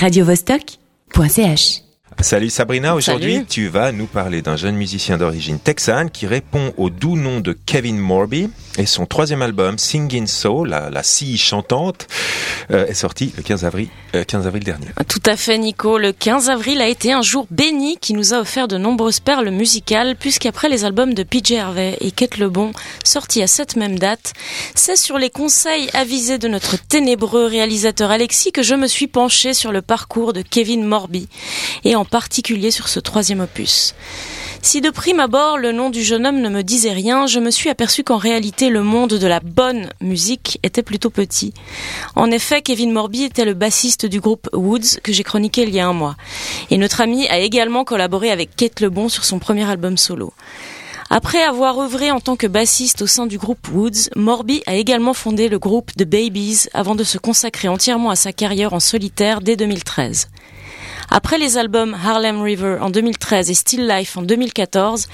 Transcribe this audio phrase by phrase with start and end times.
[0.00, 1.87] radiovostok.ch
[2.20, 6.90] Salut Sabrina, aujourd'hui tu vas nous parler d'un jeune musicien d'origine texane qui répond au
[6.90, 12.08] doux nom de Kevin Morby et son troisième album Singing Soul, la, la scie chantante,
[12.70, 14.86] euh, est sorti le 15 avril, 15 euh, avril dernier.
[15.08, 18.40] Tout à fait Nico, le 15 avril a été un jour béni qui nous a
[18.40, 22.72] offert de nombreuses perles musicales puisqu'après les albums de PJ Harvey et Kate Lebon
[23.04, 24.32] sortis à cette même date,
[24.74, 29.54] c'est sur les conseils avisés de notre ténébreux réalisateur Alexis que je me suis penché
[29.54, 31.28] sur le parcours de Kevin Morby.
[31.84, 33.94] Et en particulier sur ce troisième opus.
[34.60, 37.50] Si de prime abord le nom du jeune homme ne me disait rien, je me
[37.50, 41.54] suis aperçu qu'en réalité le monde de la bonne musique était plutôt petit.
[42.16, 45.80] En effet, Kevin Morby était le bassiste du groupe Woods que j'ai chroniqué il y
[45.80, 46.16] a un mois.
[46.70, 50.32] Et notre ami a également collaboré avec Kate Lebon sur son premier album solo.
[51.10, 55.14] Après avoir œuvré en tant que bassiste au sein du groupe Woods, Morby a également
[55.14, 59.40] fondé le groupe The Babies avant de se consacrer entièrement à sa carrière en solitaire
[59.40, 60.28] dès 2013.
[61.10, 65.08] Après les albums Harlem River en 2013 et Still Life en 2014,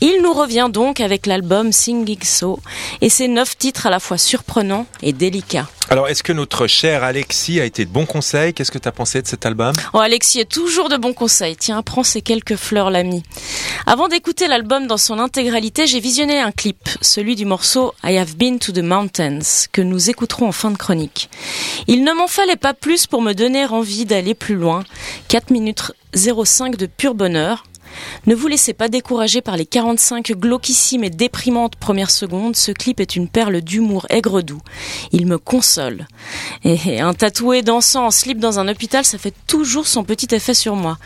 [0.00, 2.60] il nous revient donc avec l'album Singing So
[3.00, 5.68] et ses neuf titres à la fois surprenants et délicats.
[5.90, 8.52] Alors, est-ce que notre cher Alexis a été de bons conseils?
[8.52, 9.74] Qu'est-ce que tu as pensé de cet album?
[9.94, 11.56] Oh, Alexis est toujours de bons conseils.
[11.56, 13.22] Tiens, prends ces quelques fleurs, l'ami.
[13.86, 18.36] Avant d'écouter l'album dans son intégralité, j'ai visionné un clip, celui du morceau I Have
[18.36, 19.38] Been to the Mountains,
[19.72, 21.30] que nous écouterons en fin de chronique.
[21.86, 24.84] Il ne m'en fallait pas plus pour me donner envie d'aller plus loin.
[25.28, 27.64] 4 minutes 05 de pur bonheur,
[28.26, 32.56] ne vous laissez pas décourager par les 45 glauquissimes et déprimantes premières secondes.
[32.56, 34.60] Ce clip est une perle d'humour aigre-doux.
[35.12, 36.06] Il me console.
[36.64, 40.54] Et un tatoué dansant en slip dans un hôpital, ça fait toujours son petit effet
[40.54, 40.98] sur moi.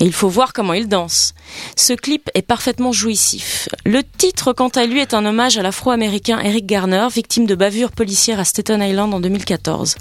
[0.00, 1.34] Et il faut voir comment il danse.
[1.76, 3.68] Ce clip est parfaitement jouissif.
[3.84, 7.92] Le titre, quant à lui, est un hommage à l'afro-américain Eric Garner, victime de bavure
[7.92, 9.96] policière à Staten Island en 2014.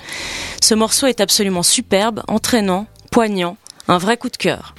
[0.61, 4.75] Ce morceau est absolument superbe, entraînant, poignant, un vrai coup de cœur.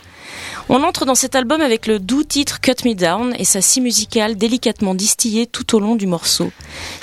[0.68, 3.80] On entre dans cet album avec le doux titre Cut Me Down et sa scie
[3.80, 6.50] musicale délicatement distillée tout au long du morceau.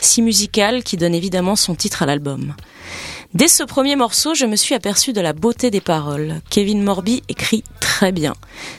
[0.02, 2.56] Scie musicale qui donne évidemment son titre à l'album.
[3.34, 6.42] Dès ce premier morceau, je me suis aperçu de la beauté des paroles.
[6.50, 8.34] Kevin Morby écrit très bien.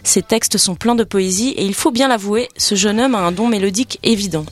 [0.04, 3.20] Ses textes sont pleins de poésie et il faut bien l'avouer, ce jeune homme a
[3.20, 4.44] un don mélodique évident.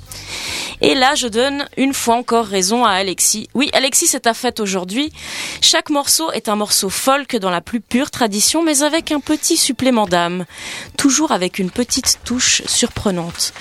[0.83, 3.49] Et là, je donne une fois encore raison à Alexis.
[3.55, 5.13] Oui, Alexis, c'est ta fête aujourd'hui.
[5.61, 9.57] Chaque morceau est un morceau folk dans la plus pure tradition, mais avec un petit
[9.57, 10.47] supplément d'âme.
[10.97, 13.53] Toujours avec une petite touche surprenante.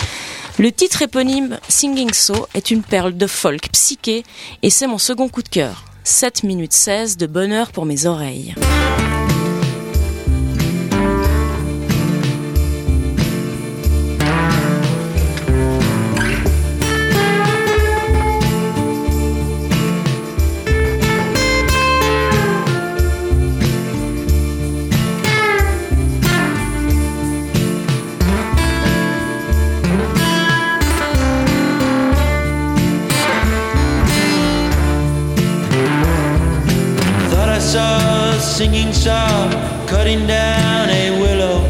[0.58, 4.24] Le titre éponyme Singing So est une perle de folk psyché
[4.62, 5.86] et c'est mon second coup de cœur.
[6.04, 8.56] 7 minutes 16 de bonheur pour mes oreilles.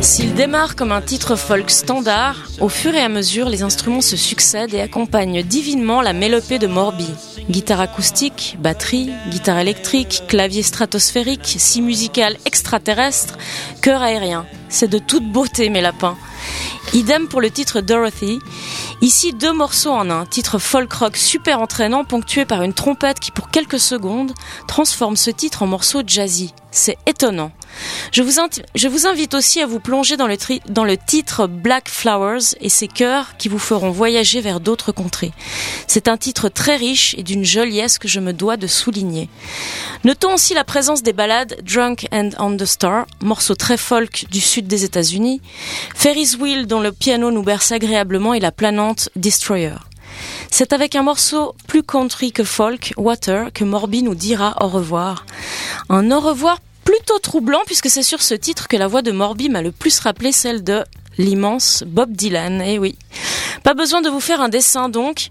[0.10, 4.18] S'il démarre comme un titre folk standard, au fur et à mesure, les instruments se
[4.18, 7.08] succèdent et accompagnent divinement la mélopée de Morby.
[7.48, 13.38] Guitare acoustique, batterie, guitare électrique, clavier stratosphérique, scie musicale extraterrestre,
[13.84, 14.48] chœur aérien.
[14.68, 16.18] C'est de toute beauté, mes lapins.
[16.94, 18.40] Idem pour le titre Dorothy.
[19.02, 20.26] Ici, deux morceaux en un.
[20.26, 24.34] Titre folk rock super entraînant, ponctué par une trompette qui, pour quelques secondes,
[24.68, 26.52] transforme ce titre en morceau jazzy.
[26.72, 27.52] C'est étonnant.
[28.12, 30.38] Je vous, invite aussi à vous plonger dans le,
[30.68, 35.32] dans le, titre Black Flowers et ses chœurs qui vous feront voyager vers d'autres contrées.
[35.88, 39.30] C'est un titre très riche et d'une joliesse que je me dois de souligner.
[40.04, 44.42] Notons aussi la présence des ballades Drunk and on the Star, morceau très folk du
[44.42, 45.42] sud des États-Unis,
[45.96, 49.76] Ferris Wheel dont le piano nous berce agréablement et la planante Destroyer.
[50.50, 55.26] C'est avec un morceau plus country que folk, Water, que Morby nous dira au revoir.
[55.90, 56.58] Un au revoir
[56.90, 60.00] plutôt troublant puisque c'est sur ce titre que la voix de Morby m'a le plus
[60.00, 60.84] rappelé celle de
[61.20, 62.64] l'immense Bob Dylan.
[62.66, 62.98] Eh oui.
[63.62, 65.28] Pas besoin de vous faire un dessin donc.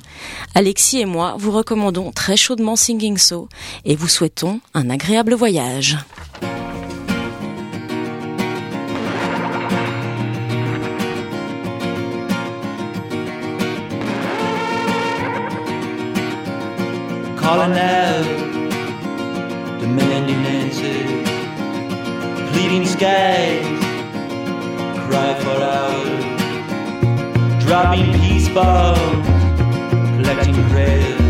[0.55, 3.49] Alexis et moi vous recommandons très chaudement Singing So
[3.85, 5.99] et vous souhaitons un agréable voyage.
[22.69, 23.65] Pleading skies,
[25.09, 26.25] cry for hours,
[27.65, 29.27] dropping peace bombs,
[30.19, 31.28] collecting prayers,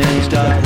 [0.00, 0.63] a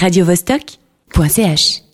[0.00, 1.89] radiovostok.ch